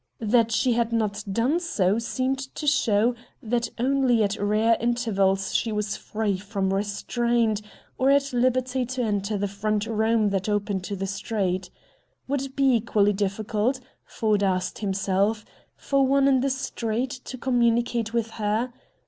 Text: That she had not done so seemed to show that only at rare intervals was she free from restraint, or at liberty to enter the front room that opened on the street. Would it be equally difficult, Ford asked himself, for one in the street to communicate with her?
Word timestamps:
That 0.17 0.51
she 0.51 0.73
had 0.73 0.91
not 0.91 1.23
done 1.31 1.59
so 1.59 1.99
seemed 1.99 2.39
to 2.55 2.65
show 2.65 3.13
that 3.43 3.69
only 3.77 4.23
at 4.23 4.35
rare 4.41 4.75
intervals 4.79 5.63
was 5.67 5.91
she 5.93 5.99
free 6.01 6.39
from 6.39 6.73
restraint, 6.73 7.61
or 7.99 8.09
at 8.09 8.33
liberty 8.33 8.83
to 8.83 9.03
enter 9.03 9.37
the 9.37 9.47
front 9.47 9.85
room 9.85 10.31
that 10.31 10.49
opened 10.49 10.89
on 10.91 10.97
the 10.97 11.05
street. 11.05 11.69
Would 12.27 12.41
it 12.41 12.55
be 12.55 12.73
equally 12.73 13.13
difficult, 13.13 13.79
Ford 14.03 14.41
asked 14.41 14.79
himself, 14.79 15.45
for 15.75 16.03
one 16.03 16.27
in 16.27 16.39
the 16.39 16.49
street 16.49 17.11
to 17.25 17.37
communicate 17.37 18.11
with 18.11 18.31
her? 18.41 18.73